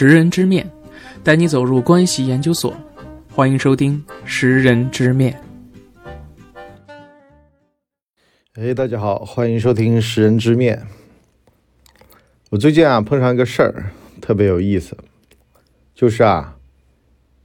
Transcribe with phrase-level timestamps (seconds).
[0.00, 0.66] 识人之面，
[1.22, 2.74] 带你走入关系研究所。
[3.30, 5.38] 欢迎收听《识人之面》。
[8.54, 10.82] 哎，大家好，欢迎收听《识人之面》。
[12.48, 13.92] 我最近啊碰上一个事儿，
[14.22, 14.96] 特别有意思，
[15.94, 16.56] 就是啊，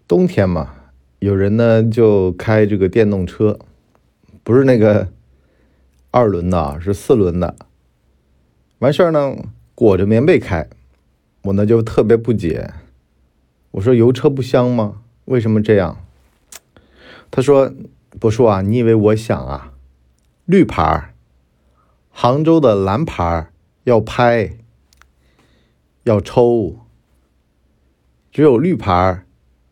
[0.07, 0.75] 冬天嘛，
[1.19, 3.59] 有人呢就开这个电动车，
[4.45, 5.09] 不是那个
[6.09, 7.53] 二轮的，是四轮的。
[8.79, 9.35] 完事儿呢，
[9.73, 10.65] 裹着棉被开，
[11.45, 12.73] 我呢就特别不解，
[13.71, 15.01] 我说油车不香吗？
[15.25, 15.97] 为什么这样？
[17.29, 17.71] 他说
[18.19, 19.73] ：“博叔啊，你以为我想啊？
[20.45, 21.13] 绿牌儿，
[22.09, 23.51] 杭州的蓝牌儿
[23.83, 24.57] 要拍。”
[26.05, 26.77] 要抽，
[28.31, 29.25] 只有绿牌儿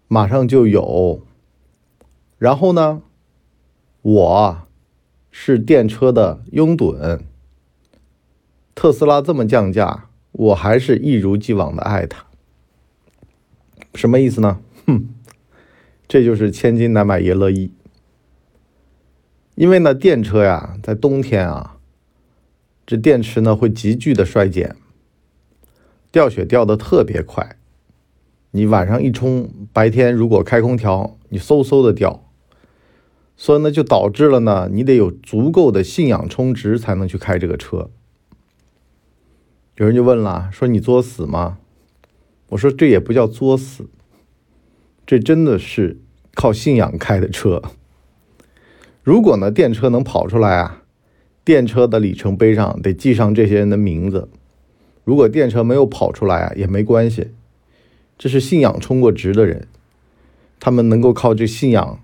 [0.08, 1.22] 马上就有。
[2.40, 3.04] 然后呢，
[4.02, 4.68] 我
[5.30, 7.20] 是电车的拥趸，
[8.74, 12.26] 特斯拉这么降价，我还是一如既往的爱它。
[13.96, 14.60] 什么意思呢？
[14.86, 15.08] 哼，
[16.08, 17.72] 这就是千金难买爷乐意。
[19.56, 21.78] 因为呢，电车呀，在冬天啊，
[22.86, 24.76] 这电池呢会急剧的衰减。
[26.12, 27.58] 掉血掉的特别快，
[28.52, 32.30] 你晚上一充，白天如果开空调，你嗖嗖的掉，
[33.36, 37.90] 所以呢就导致了呢，你得有足够的信仰充值才能去开这个车。
[39.78, 41.58] 有人就问了，说你作死吗？
[42.50, 43.88] 我说这也不叫作死，
[45.08, 45.98] 这真的是
[46.36, 47.62] 靠信仰开的车。
[49.02, 50.84] 如果呢电车能跑出来啊，
[51.44, 54.30] 电车的里程碑上得记上这些人的名字。
[55.04, 57.32] 如果电车没有跑出来啊，也没关系，
[58.18, 59.68] 这是信仰充过值的人，
[60.60, 62.00] 他们能够靠这信仰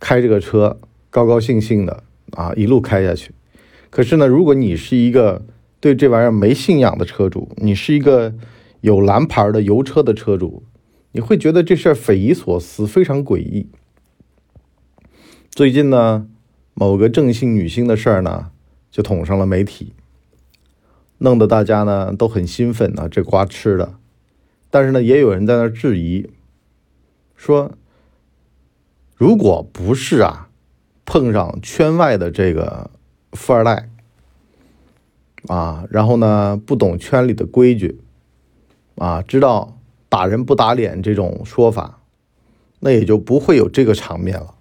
[0.00, 0.80] 开这个车，
[1.10, 2.02] 高高兴兴的
[2.32, 3.30] 啊一路开下去。
[3.88, 5.46] 可是呢，如果你是一个
[5.82, 8.32] 对这玩意儿没信仰的车主，你是一个
[8.82, 10.62] 有蓝牌的油车的车主，
[11.10, 13.66] 你会觉得这事儿匪夷所思，非常诡异。
[15.50, 16.28] 最近呢，
[16.74, 18.52] 某个正性女星的事儿呢，
[18.92, 19.92] 就捅上了媒体。
[21.18, 23.94] 弄得大家呢都很兴奋啊，这瓜吃的。
[24.70, 26.30] 但是呢，也有人在那质疑，
[27.34, 27.72] 说，
[29.16, 30.48] 如果不是啊，
[31.04, 32.88] 碰上圈外的这个
[33.32, 33.88] 富二代
[35.48, 38.00] 啊，然后呢不懂圈里的规矩
[38.96, 42.00] 啊，知道打人不打脸这种说法，
[42.80, 44.54] 那也就不会有这个场面了。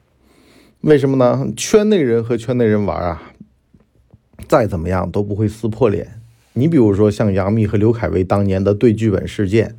[0.82, 1.52] 为什么呢？
[1.56, 3.34] 圈内人和圈内人玩啊，
[4.48, 6.20] 再怎么样都不会撕破脸。
[6.54, 9.78] 你比如说像杨幂和刘恺威当年的对剧本事件，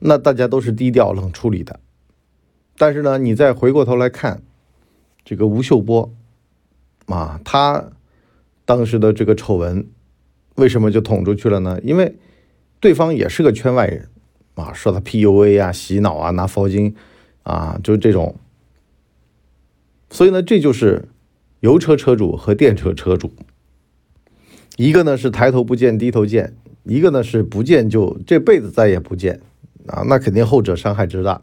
[0.00, 1.80] 那大家都是低调冷处理的。
[2.76, 4.42] 但是呢，你再回过头来看
[5.24, 6.12] 这个吴秀波
[7.06, 7.90] 啊，他
[8.64, 9.86] 当时的这个丑闻
[10.54, 11.80] 为什么就捅出去了呢？
[11.82, 12.16] 因为
[12.80, 14.08] 对方也是个圈外人
[14.54, 16.94] 啊，说他 PUA 啊、洗脑啊、拿佛经
[17.42, 18.36] 啊，就是这种。
[20.10, 21.08] 所以呢，这就是
[21.60, 23.32] 油车车主和电车车主。
[24.76, 29.40] 一个呢是抬头不见低头见，一个呢是不见就这辈子再也不见，
[29.86, 31.40] 啊，那肯定后者伤害之大。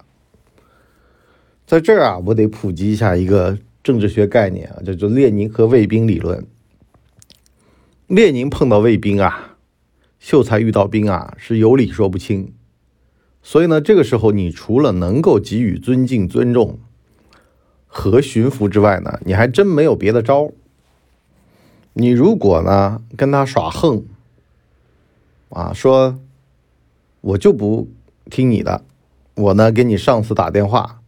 [1.67, 6.45] 在这儿啊，我得普及一下一个政治学概念啊，叫做列宁和卫兵理论。
[8.13, 9.55] 列宁碰到卫兵啊，
[10.19, 12.53] 秀才遇到兵啊，是有理说不清。
[13.41, 16.77] 所以呢，这个时候你除了能够给予尊敬、尊重
[17.87, 20.51] 和驯服之外呢，你还真没有别的招
[21.93, 24.03] 你如果呢跟他耍横，
[25.47, 26.19] 啊，说
[27.21, 27.87] 我就不
[28.29, 28.83] 听你的，
[29.35, 30.99] 我呢给你上司打电话，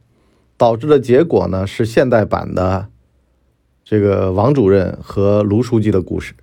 [0.55, 2.87] 导致的结果呢是现代版的
[3.83, 6.33] 这个王主任和卢书记的故事，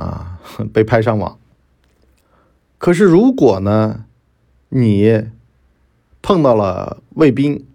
[0.00, 0.40] 啊，
[0.72, 1.38] 被拍上网。
[2.78, 4.06] 可是如果呢
[4.70, 5.26] 你
[6.22, 7.66] 碰到了卫兵，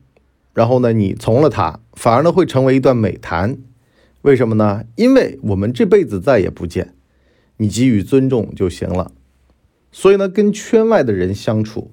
[0.53, 3.57] 然后呢你从了他，反而呢会成为一段美谈。
[4.23, 4.83] 为什么呢？
[4.95, 6.95] 因为我们这辈子再也不见，
[7.57, 9.11] 你给予尊重就行了。
[9.91, 11.91] 所以呢，跟圈外的人相处，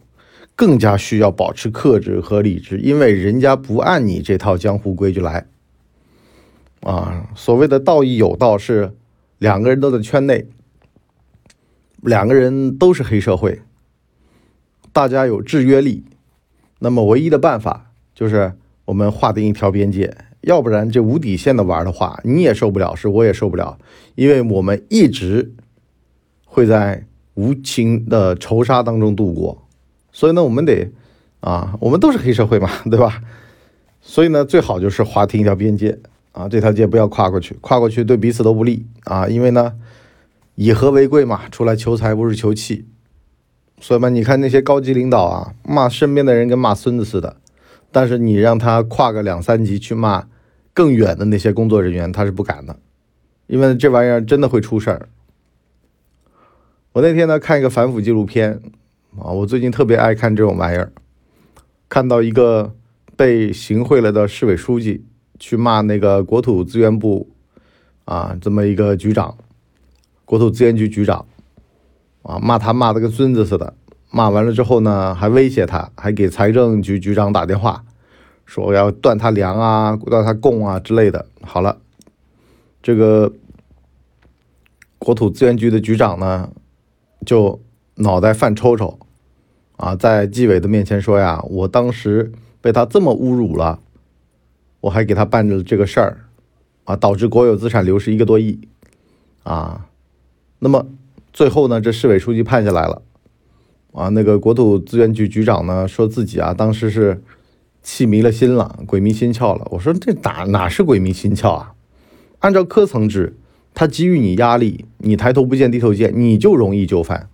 [0.57, 5.47] 更加需要保持克制和理智，因为人家不按你这套江湖规矩来。
[6.81, 8.97] 啊，所谓的道义有道，是
[9.43, 10.47] 两个人都在圈内，
[12.01, 13.61] 两个人都是黑社会，
[14.93, 16.05] 大家有制约力。
[16.79, 18.53] 那么，唯一的办法就是
[18.85, 20.17] 我们划定一条边界。
[20.43, 23.81] 要不然这无底线的玩的话，你也受不了，是我也受不了，
[24.15, 25.53] 因为我们一直
[26.45, 27.05] 会在
[27.35, 29.67] 无情的仇杀当中度过，
[30.13, 30.93] 所以呢，我们得
[31.41, 33.21] 啊，我们都是黑社会嘛，对吧？
[34.01, 35.99] 所以呢，最好就是划定一条边界
[36.33, 39.75] 啊，这条街不要跨过去，跨过去对彼此都不利啊，因为呢，
[40.55, 42.87] 以和为贵嘛，出来求财不是求气，
[43.81, 47.37] 所以嘛，你看那些高级领导啊，骂身边的人跟骂孙子似的，
[47.91, 50.27] 但是你让他跨个两三级去骂
[50.73, 52.79] 更远的那些工作人员，他是不敢的，
[53.47, 55.09] 因为这玩意儿真的会出事儿。
[56.93, 58.61] 我那天呢看一个反腐纪录片
[59.19, 60.93] 啊，我最近特别爱看这种玩意儿，
[61.91, 62.75] 看到一个
[63.17, 65.05] 被行贿了的市委书记
[65.43, 67.29] 去骂那个国土资源部
[68.05, 69.37] 啊这么一个局长，
[70.25, 71.27] 国土资源局局长。
[72.23, 73.75] 啊，骂他骂的跟孙子似的，
[74.13, 77.85] 骂完了之后呢，还威胁他，还给财政局局长打电话，
[78.47, 81.27] 说要断他粮啊，断他供啊之类的。
[81.43, 81.79] 好了，
[82.81, 83.33] 这个
[85.01, 86.51] 国土资源局的局长呢，
[87.27, 87.61] 就
[87.97, 89.01] 脑袋犯抽抽，
[89.77, 92.31] 啊，在纪委的面前说呀，我当时
[92.61, 93.81] 被他这么侮辱了，
[94.83, 96.19] 我还给他办了这个事儿，
[96.85, 98.61] 啊，导致国有资产流失一个多亿，
[99.43, 99.89] 啊，
[100.59, 100.87] 那么。
[101.35, 103.01] 最后呢，这市委书记判下来了，
[103.93, 107.23] 啊，那个国土资源局局长呢，说自己啊，当时是
[107.83, 109.67] 气迷了心了，鬼迷心窍了。
[109.71, 111.73] 我说这哪哪是鬼迷心窍啊？
[112.41, 113.35] 按照科层制，
[113.73, 117.31] 他给予你压力，你抬头不见低头见，你就容易就范。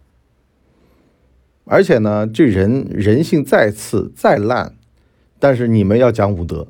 [1.65, 4.77] 而且呢，这人人性再次再烂，
[5.41, 6.69] 但是你们要讲武德，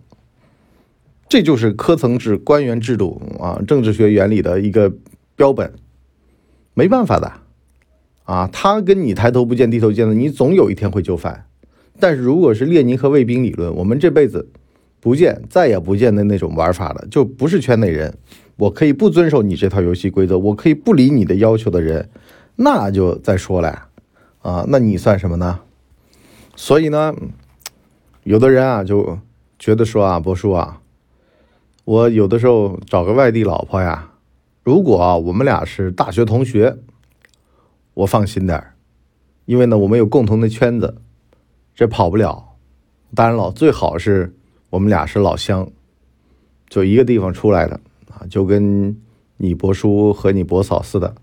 [1.28, 4.92] 这就是科层制官员制度啊，政治学原理的一个
[5.36, 5.72] 标本。
[6.74, 7.32] 没办法的，
[8.24, 11.46] 啊，他跟你抬头不见低头见的，你总有一天会就范。
[11.98, 14.48] 但是如果是列宁和卫兵理论，我们这辈子
[15.00, 18.16] 不见再也不见的那种玩法了，就不是圈内人。
[18.56, 22.08] 我可以不遵守你这套游戏规则，我可以不理你的要求的人，
[22.54, 23.88] 那就再说了，
[24.40, 25.60] 啊，那你算什么呢？
[26.54, 27.14] 所以呢，
[28.22, 29.18] 有的人啊就
[29.58, 30.80] 觉得说啊，博叔啊，
[31.88, 34.10] 我有的时候找个外地老婆呀。
[34.62, 36.76] 如果我们俩是大学同学，
[37.94, 38.74] 我放心点儿，
[39.46, 40.98] 因为呢，我们有共同的圈子，
[41.74, 42.56] 这跑不了。
[43.14, 44.34] 当然了，最好是
[44.68, 45.66] 我们俩是老乡，
[46.68, 47.80] 就一个地方出来的
[48.10, 48.94] 啊，就跟
[49.38, 51.14] 你伯叔和你伯嫂似的，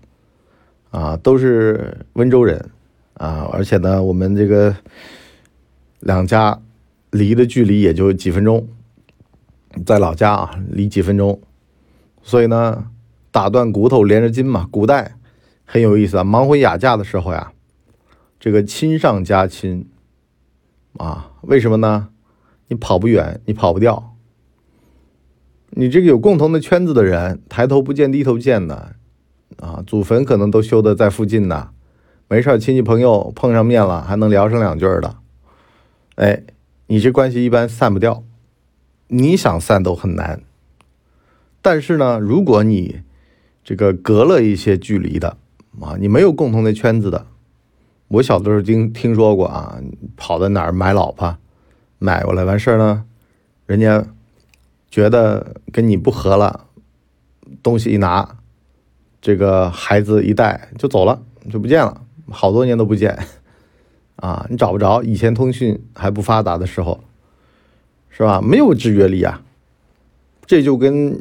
[0.90, 2.70] 啊，都是温州人
[3.14, 4.74] 啊，而且呢，我们这个
[6.00, 6.60] 两家
[7.12, 8.66] 离的距离也就几分钟，
[9.84, 11.40] 在老家啊，离几分钟，
[12.22, 12.90] 所以呢。
[13.32, 15.18] 打断骨头连着筋嘛，古代
[15.66, 16.24] 很有意思啊。
[16.24, 17.52] 忙婚雅嫁的时候呀，
[18.40, 19.90] 这个亲上加亲
[20.96, 22.08] 啊，为什么呢？
[22.68, 24.16] 你跑不远，你跑不掉。
[25.72, 28.96] 你这个有共同的圈子的人，抬头不见低头见的
[29.58, 31.68] 啊，祖坟可能都修的在附近呢。
[32.28, 35.16] 没事亲戚朋友碰上面了，还能聊上两句的。
[36.14, 36.42] 哎，
[36.86, 38.24] 你这关系一般散不掉，
[39.08, 40.42] 你想散都很难。
[41.62, 43.00] 但是呢，如果你
[43.64, 45.36] 这个隔了一些距离的
[45.80, 47.26] 啊，你没有共同的圈子的。
[48.08, 49.80] 我小的时候听听说过啊，
[50.16, 51.36] 跑到哪儿买老婆，
[51.98, 53.04] 买过来完事儿呢，
[53.66, 54.06] 人家
[54.88, 56.66] 觉得跟你不合了，
[57.64, 58.36] 东西一拿，
[59.20, 61.20] 这个孩子一带就走了，
[61.50, 62.00] 就不见了，
[62.30, 63.18] 好多年都不见
[64.14, 65.02] 啊，你找不着。
[65.02, 67.02] 以前通讯还不发达的时候，
[68.16, 68.40] 是吧？
[68.40, 69.42] 没有制约力啊，
[70.46, 71.20] 这就跟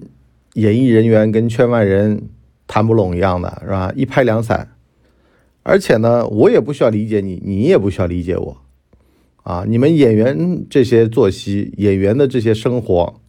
[0.54, 2.30] 演艺人员跟圈外人。
[2.68, 3.94] 谈不拢一样的是吧？
[3.96, 4.70] 一拍两散，
[5.62, 8.58] 而且呢，我也不需要理解你，你也不需要理解我，
[9.44, 13.22] 啊，你们演员这些作息，演员的这些生活，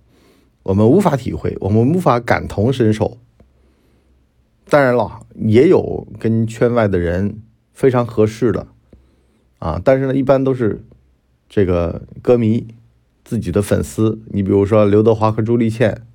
[0.63, 3.19] 我们无法体会，我们无法感同身受。
[4.71, 7.43] 当然了，也有跟圈外的人
[7.75, 8.69] 非常合适的，
[9.59, 10.83] 啊，但是呢，一般都是
[11.47, 12.67] 这个歌迷
[13.27, 14.19] 自己的粉丝。
[14.29, 16.07] 你比如说刘德华和朱丽倩，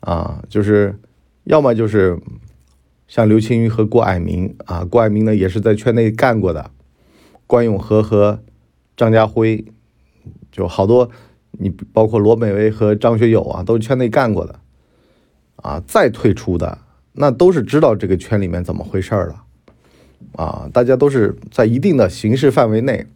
[0.00, 0.98] 啊，就是。
[1.44, 2.18] 要么就是
[3.06, 6.70] 像刘青云和郭蔼明啊，郭蔼明呢也是在圈内干过的，
[7.46, 8.42] 关咏荷和
[8.98, 9.64] 张家辉，
[10.52, 11.10] 就好多，
[11.52, 14.60] 你包括罗美薇和张学友啊，都是圈内干过的，
[15.56, 16.76] 啊，再退出的
[17.14, 19.44] 那都是知道这个圈里面怎么回事了，
[20.36, 23.06] 啊，大家都是在一定的形式范围内，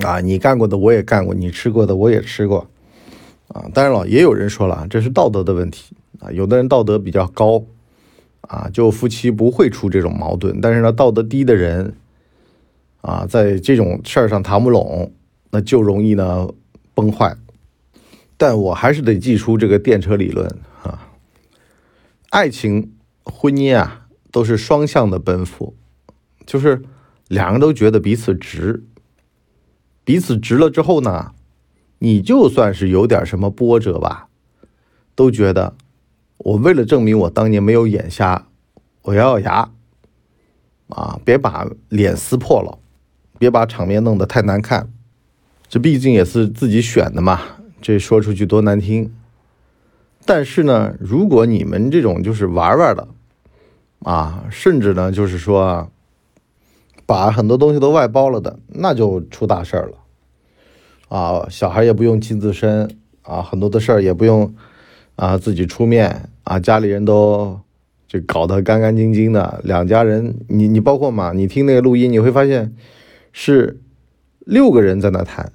[0.00, 2.66] 啊，你干过的我也干过，你吃过的我也吃过，
[3.48, 5.94] 啊，当然了，也有人说了，这是道德的问题。
[6.20, 7.64] 啊，有的人道德比较高，
[8.42, 10.60] 啊，就夫妻不会出这种矛盾。
[10.60, 11.94] 但是呢，道德低的人，
[13.00, 15.12] 啊，在这种事儿上谈不拢，
[15.50, 16.48] 那就容易呢
[16.94, 17.36] 崩坏。
[18.36, 20.46] 但我还是得记出这个电车理论
[20.82, 21.10] 啊，
[22.30, 22.92] 爱情、
[23.24, 25.74] 婚姻啊，都是双向的奔赴，
[26.46, 26.82] 就是
[27.26, 28.84] 两个人都觉得彼此值，
[30.04, 31.32] 彼此值了之后呢，
[31.98, 34.28] 你就算是有点什么波折吧，
[35.14, 35.74] 都觉得。
[36.38, 38.48] 我为了证明我当年没有眼瞎，
[39.02, 39.70] 我咬咬牙，
[40.88, 42.80] 啊，别把脸撕破了，
[43.38, 44.88] 别把场面弄得太难看。
[45.68, 47.40] 这毕竟也是自己选的嘛，
[47.80, 49.14] 这说出去多难听。
[50.24, 53.06] 但是呢，如果你们这种就是玩玩的，
[54.00, 55.90] 啊，甚至呢就是说，
[57.12, 59.98] 把很多东西都外包了的，那就出大事儿了。
[61.10, 62.90] 啊，小孩也不用亲自生
[63.20, 64.54] 啊，很多的事儿也不用
[65.16, 67.60] 啊自己出面啊，家里人都
[68.08, 72.74] 就搞得干干净净的，两家人，你你包括嘛，你听那个录音，你会发现
[73.30, 73.78] 是
[74.38, 75.52] 六个人在那谈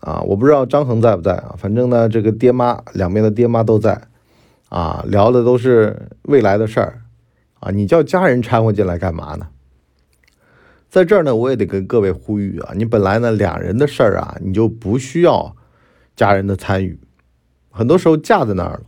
[0.00, 3.98] 啊，我不知道张恒在不在啊，反正呢，这个爹妈两边的爹妈都在
[4.68, 7.00] 啊，聊的都是未来的事儿
[7.60, 9.46] 啊，你叫家人掺和进来干嘛呢？
[10.90, 15.54] 在这儿呢，我也得跟各位呼吁啊，你本来呢两人的事儿啊，你就不需要
[16.16, 16.98] 家人的参与，
[17.70, 18.82] 很多时候架在那儿了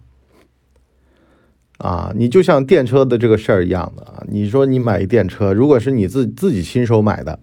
[1.78, 2.12] 啊。
[2.16, 7.38] 你就像电车的这个事儿一样的啊，你说你买一电车，如果是你自自己亲手买的，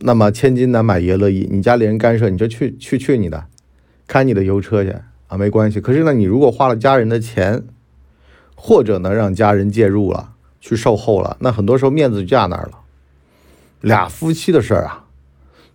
[0.00, 3.46] 那么千金难买爷乐意，你家里人干涉，你就去去去你的，
[4.08, 4.90] 开你的油车去
[5.28, 5.80] 啊，没关系。
[5.80, 7.62] 可是呢，你如果花了家人的钱，
[8.56, 12.80] 或者呢让家人介入了，去售后了，那很多时候面子就架那儿了。
[13.80, 15.06] 俩夫妻的事儿啊，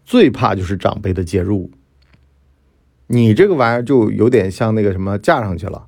[0.03, 1.71] 最怕就是长辈的介入。
[3.07, 5.87] 你这个玩意儿就有点像那个什么架上去了，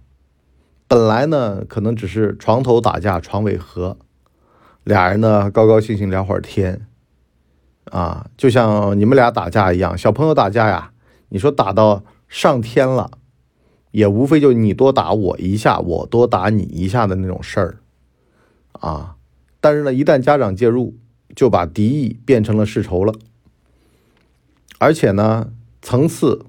[0.87, 3.97] 本来呢可能只是床头打架床尾和，
[4.83, 6.87] 俩人呢高高兴兴聊会儿天，
[7.85, 10.91] 啊，就像你们俩打架一样，小朋友打架呀，
[11.29, 13.11] 你说打到上天了，
[13.91, 17.77] 也无非就你多打我一下，我多打你一下的那种事儿，
[18.73, 19.15] 啊，
[19.59, 20.95] 但是呢，一旦家长介入。
[21.33, 23.13] 就把敌意变成了世仇了，
[24.77, 25.51] 而且呢，
[25.81, 26.45] 层次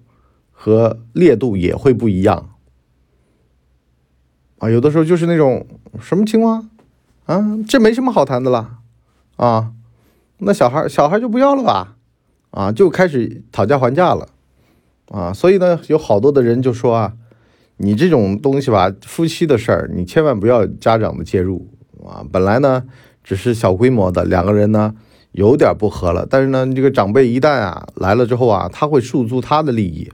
[0.53, 2.51] 和烈度也会不一样
[4.59, 4.69] 啊。
[4.69, 5.67] 有的时候就是那种
[6.01, 6.69] 什么情况
[7.25, 8.79] 啊，这没什么好谈的了
[9.37, 9.73] 啊，
[10.39, 11.97] 那小孩小孩就不要了吧
[12.51, 14.29] 啊，就开始讨价还价了
[15.09, 15.33] 啊。
[15.33, 17.15] 所以呢，有好多的人就说啊，
[17.79, 21.69] 你这种东西吧，夫妻的事儿，你千万不要家长的介入
[22.05, 22.25] 啊。
[22.31, 22.85] 本来呢。
[23.27, 24.95] 只是小规模的两个人呢，
[25.33, 26.25] 有点不和了。
[26.31, 30.09] 但是呢，这个长辈一旦啊来了之后啊，他会诉诸他的利益，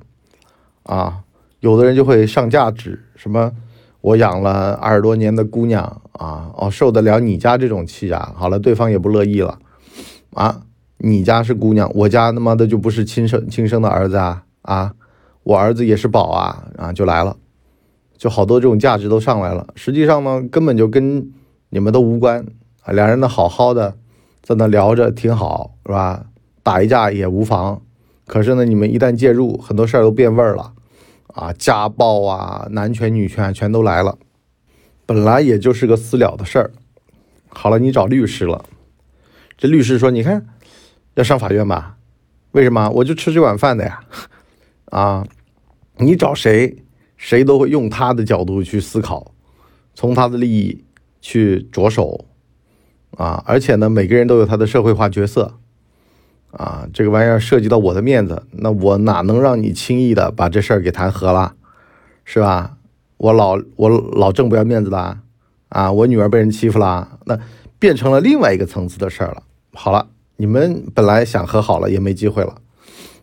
[0.85, 1.19] 啊，
[1.61, 3.53] 有的人就会上价值，什么
[4.01, 8.33] 我养了二十多年的姑娘啊，哦，受得了你家这种气啊？
[8.35, 9.59] 好了，对方也不乐意了，
[10.31, 10.63] 啊，
[10.97, 14.95] 你家是姑娘，我家他妈的就不是亲生亲生的儿子啊啊，
[15.43, 17.37] 我儿子也是宝啊啊，就来了，
[18.17, 19.67] 就好多这种价值都上来了。
[19.77, 21.31] 实际上呢，根本就跟
[21.69, 22.47] 你们都无关。
[22.83, 23.97] 啊，两人呢好好的
[24.43, 26.27] 在那聊着挺好，是吧？
[26.63, 27.83] 打一架也无妨。
[28.27, 30.73] 可是呢，你们一旦介入，很多事儿都变味儿了，
[31.29, 34.19] 啊，家暴啊，男权女权全都来了。
[35.07, 36.71] 本来也就是个私了的事儿，
[37.49, 38.65] 好了，你找律师了。
[39.59, 40.47] 这律师说：“你看，
[41.15, 41.97] 要上法院吧？
[42.53, 42.89] 为什么？
[42.91, 44.01] 我就吃这碗饭的呀！
[44.87, 45.27] 啊，
[45.99, 46.83] 你找谁，
[47.17, 49.33] 谁都会用他的角度去思考，
[49.95, 50.85] 从他的利益
[51.21, 52.25] 去着手。”
[53.17, 55.55] 啊，而且呢，每个人都有他的社会化角色，
[56.51, 61.55] 啊，这个玩意儿涉及到我的面子，那我哪能让你轻易的把这事儿给谈和了，
[62.25, 62.77] 是吧？
[63.19, 65.19] 我老我老郑不要面子了，
[65.69, 67.39] 啊，我女儿被人欺负了，那
[67.79, 69.43] 变成了另外一个层次的事儿了。
[69.75, 72.57] 好了，你们本来想和好了，也没机会了，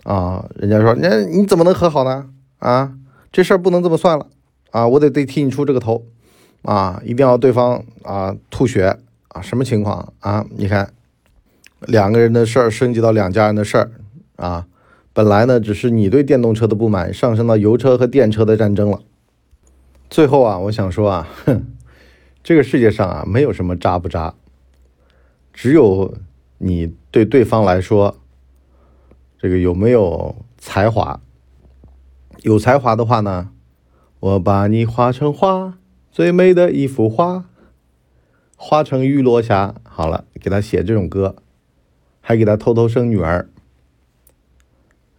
[0.04, 2.30] 啊，人家说，那你怎么能和好呢？
[2.60, 2.94] 啊，
[3.32, 4.28] 这事儿不能这么算了，
[4.72, 6.06] 啊，我得得替你出这个头，
[6.62, 9.00] 啊，一定要对方啊吐血。
[9.42, 10.46] 什么情况啊？
[10.52, 10.94] 你看，
[11.80, 13.92] 两个人的事儿升级到两家人的事儿
[14.36, 14.68] 啊。
[15.12, 19.02] 本来呢，只是你对电动车的不满，上升到油车和电车的战争了。
[20.10, 21.66] 最后啊，我想说啊，哼，
[22.42, 24.34] 这个世界上啊，没有什么渣不渣，
[25.52, 26.14] 只有
[26.60, 28.18] 你对对方来说，
[29.38, 31.20] 这个有没有才华？
[32.44, 33.50] 有才华的话呢，
[34.22, 35.78] 我把你画成画，
[36.12, 37.49] 最美的一幅画。
[38.62, 41.38] 花成玉罗霞，好了，给他写这种歌，
[42.20, 43.48] 还给他偷偷生女儿，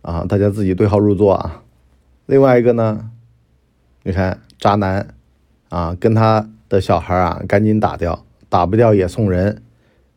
[0.03, 1.63] 啊，大家自己对号入座啊。
[2.27, 3.11] 另外一个呢，
[4.03, 5.15] 你看渣男，
[5.71, 9.63] 啊，跟他的小孩啊，赶紧打掉，打不掉也送人，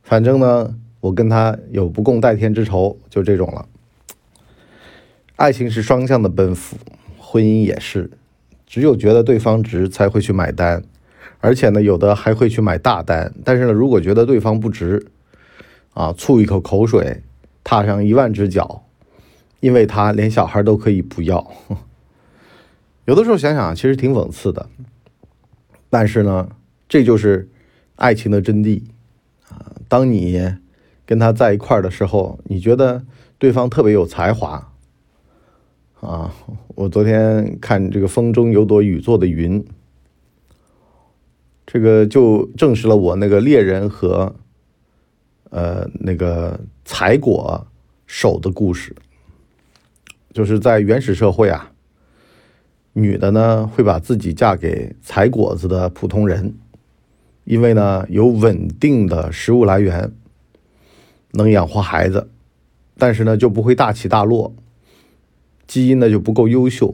[0.04, 3.70] 反正呢，我跟他有不共戴天之仇，就这种了。
[5.38, 6.76] 爱情是双向的奔赴，
[7.18, 8.12] 婚姻也是，
[8.68, 10.84] 只有觉得对方值，才会去买单。
[11.44, 15.08] 而且呢，有的还会去买大单，但是呢，如果觉得对方不值，
[15.94, 17.22] 啊，吐一口口水，
[17.66, 18.86] 踏上一万只脚，
[19.60, 21.52] 因为他连小孩都可以不要。
[23.04, 24.70] 有的时候想想，其实挺讽刺的。
[25.90, 26.48] 但是呢，
[26.88, 27.50] 这就是
[27.98, 28.82] 爱情的真谛
[29.50, 29.76] 啊。
[29.90, 30.56] 当你
[31.06, 33.04] 跟他在一块的时候，你觉得
[33.38, 34.72] 对方特别有才华
[36.00, 36.34] 啊。
[36.76, 39.66] 我昨天看这个风中有朵雨做的云，
[41.74, 44.36] 这个就证实了我那个猎人和
[45.50, 47.66] 呃那个采果
[48.06, 48.96] 手的故事，
[50.32, 51.72] 就是在原始社会啊。
[52.92, 56.54] 女的呢，会把自己嫁给采果子的普通人，
[57.44, 60.14] 因为呢有稳定的食物来源，
[61.32, 62.30] 能养活孩子，
[63.00, 64.54] 但是呢就不会大起大落，
[65.66, 66.94] 基因呢就不够优秀，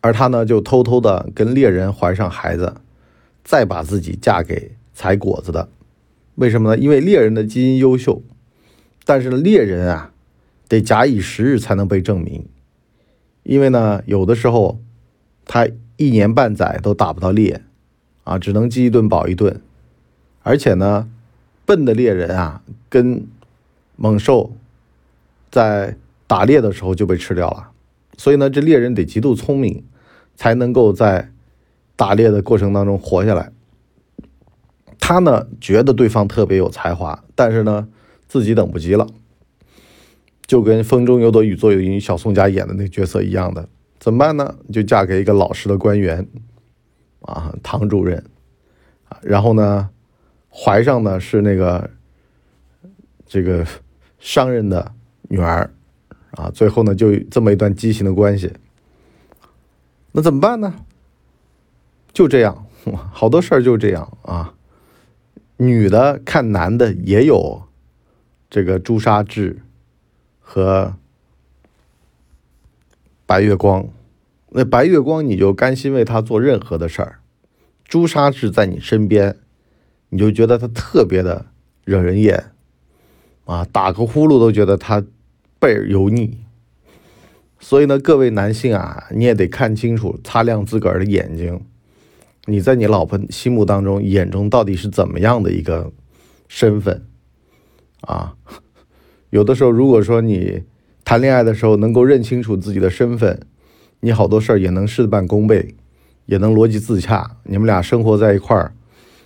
[0.00, 2.72] 而她呢就偷偷的跟猎人怀上孩子，
[3.46, 5.68] 再把自己嫁给采果子的，
[6.34, 6.76] 为什么呢？
[6.76, 8.20] 因为猎人的基因优秀，
[9.04, 10.12] 但是猎人啊
[10.68, 12.44] 得假以时日才能被证明。
[13.44, 14.80] 因为呢，有的时候
[15.44, 17.62] 他一年半载都打不到猎，
[18.24, 19.60] 啊，只能饥一顿饱一顿，
[20.42, 21.08] 而且呢，
[21.64, 23.24] 笨的猎人啊，跟
[23.94, 24.56] 猛兽
[25.52, 27.70] 在打猎的时候就被吃掉了，
[28.18, 29.84] 所以呢，这猎人得极度聪明，
[30.34, 31.30] 才能够在
[31.96, 33.50] 打猎的过程当中活下来。
[35.00, 37.88] 他呢，觉得对方特别有才华，但是呢，
[38.28, 39.06] 自己等不及了。
[40.46, 44.56] 就跟《风中有朵雨做的云》小宋佳演的那角色一样的，怎么办呢？
[44.72, 46.24] 就嫁给一个老实的官员，
[47.22, 48.24] 啊，唐主任，
[49.08, 49.90] 啊，然后呢，
[50.48, 51.90] 怀上的是那个
[53.26, 53.66] 这个
[54.20, 55.68] 商人的女儿，
[56.30, 58.52] 啊，最后呢，就这么一段畸形的关系。
[60.12, 60.74] 那怎么办呢？
[62.16, 62.66] 就这样，
[63.12, 64.54] 好多事儿就这样啊。
[65.58, 67.64] 女的看男的也有
[68.48, 69.60] 这个朱砂痣。
[70.48, 70.94] 和
[73.26, 73.88] 白月光，
[74.50, 77.18] 那白月光你就甘心为他做任何的事儿，
[77.84, 79.36] 朱砂痣在你身边，
[80.08, 81.46] 你就觉得他特别的
[81.84, 82.52] 惹人厌，
[83.44, 85.04] 啊，打个呼噜都觉得他
[85.58, 86.38] 倍儿油腻。
[87.58, 91.60] 所以呢，各位男性啊，你也得看清楚，擦亮自个儿的眼睛，
[92.46, 95.92] 你在你老婆心目当中眼中到底是怎么样的一个
[96.48, 97.04] 身份
[98.00, 98.34] 啊？
[99.30, 100.62] 有的时候，如果说你
[101.04, 103.40] 谈恋爱的时候能够认清楚自己的身份，
[104.00, 105.74] 你好多事儿也能事半功倍，
[106.26, 107.38] 也能逻辑自洽。
[107.42, 108.72] 你们俩生活在一块儿，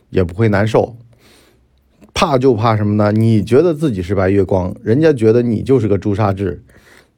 [0.08, 0.96] 也不会难受。
[2.14, 3.12] 怕就怕什么呢？
[3.12, 6.64] 你觉得自己是白月光，人家觉得你就是个朱砂痣，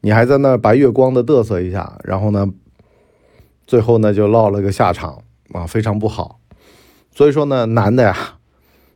[0.01, 2.53] 你还在那白月光的嘚瑟一下，然后呢，
[3.67, 6.41] 最后呢就落了个下场啊，非常不好。
[7.11, 8.17] 所以说呢，男的呀，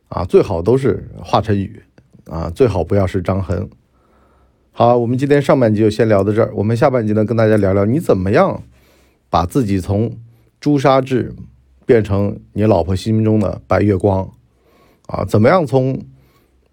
[0.09, 1.83] 啊，最好都是华晨宇。
[2.29, 3.69] 啊，最好不要是张恒。
[4.73, 6.51] 好，我们今天上半集就先聊到这儿。
[6.55, 8.63] 我们下半集呢，跟大家聊聊你怎么样
[9.29, 10.17] 把自己从
[10.59, 11.33] 朱砂痣
[11.85, 14.29] 变成你老婆心中的白月光
[15.05, 15.23] 啊？
[15.23, 16.03] 怎么样从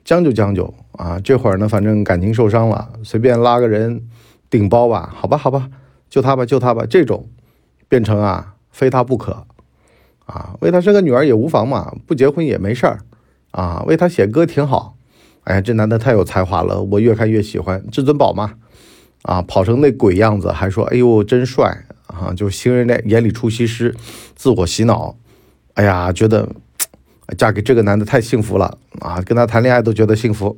[0.04, 1.20] 将就将就啊？
[1.20, 4.08] 这会儿呢，反正感情受伤了，随便拉个人
[4.50, 5.70] 顶包吧，好吧，好吧，
[6.10, 7.28] 就他吧，就他吧，这种
[7.88, 9.46] 变成啊，非他不可
[10.26, 13.00] 啊，为他生个女儿也无妨嘛，不结婚也没事儿
[13.50, 14.96] 啊，为他写歌挺好。
[15.44, 17.84] 哎呀，这男的太有才华了，我越看越喜欢。
[17.90, 18.54] 至尊宝嘛，
[19.22, 23.94] 啊，跑成那鬼样子，还说哎呦真帅啊，就行人眼里出西施，
[24.34, 25.16] 自我洗脑。
[25.74, 26.48] 哎呀，觉得
[27.36, 30.56] 嫁给这个男的太幸福了啊，跟他谈恋爱都觉得幸福。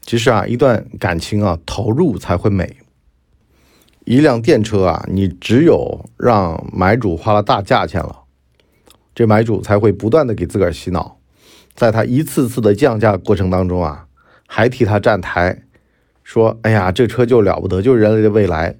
[0.00, 2.76] 其实啊，一段感情啊，投入才会美。
[4.04, 8.23] 一辆电车啊，你只有让买主花了大价钱了，
[9.14, 11.18] 这买主才会不断的给自个儿洗脑。
[11.74, 14.06] 在他一次次的降价过程当中啊，
[14.46, 15.62] 还替他站台，
[16.22, 18.76] 说：“哎呀，这车就了不得，就是人类的未来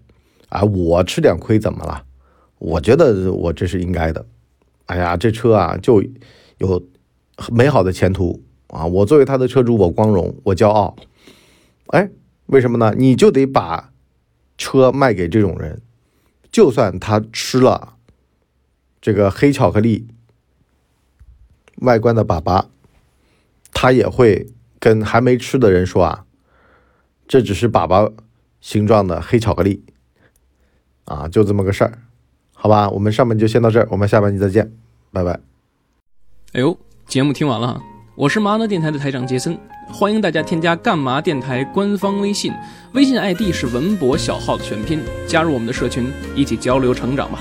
[0.49, 0.63] 啊！
[0.63, 2.05] 我吃点亏怎么了？
[2.59, 4.25] 我觉得我这是应该的。
[4.87, 6.03] 哎呀，这车啊就
[6.59, 6.83] 有
[7.51, 8.87] 美好的前途啊！
[8.87, 10.97] 我作为他的车主，我光荣，我骄傲。
[11.89, 12.09] 哎，
[12.47, 12.95] 为什么呢？
[12.97, 13.93] 你就得把
[14.57, 15.83] 车卖给这种人，
[16.53, 17.95] 就算他吃了
[19.01, 20.07] 这个黑巧克力
[21.79, 22.67] 外观的粑粑。”
[23.77, 24.47] 他也会
[24.79, 26.25] 跟还没吃的人说啊，
[27.27, 28.13] 这只是粑粑
[28.61, 29.85] 形状的黑巧克力，
[31.05, 31.99] 啊，就这么个事儿，
[32.55, 34.73] 好吧，我们上半集就先到这儿，我们下半集再见，
[35.13, 35.41] 拜拜。
[36.53, 37.83] 哎呦，节目听完了，
[38.15, 39.59] 我是麻辣电台的台长杰森，
[39.89, 42.53] 欢迎大家添加干嘛电台官方微信，
[42.93, 47.41] 微信 ID 是文博小号的全拼，加入我们的社群，一起交流成长吧。